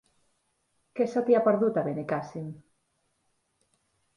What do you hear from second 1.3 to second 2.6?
ha perdut, a Benicàssim?